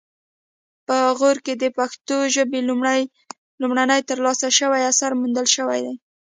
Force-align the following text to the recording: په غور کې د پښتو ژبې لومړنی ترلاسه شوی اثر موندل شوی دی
په 0.87 0.95
غور 1.17 1.37
کې 1.45 1.53
د 1.57 1.63
پښتو 1.77 2.17
ژبې 2.35 2.59
لومړنی 3.61 4.01
ترلاسه 4.09 4.47
شوی 4.59 4.81
اثر 4.91 5.11
موندل 5.19 5.47
شوی 5.55 5.79
دی 5.85 5.95